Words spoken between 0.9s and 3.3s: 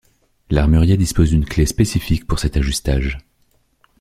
dispose d'une clé spécifique pour cet ajustage.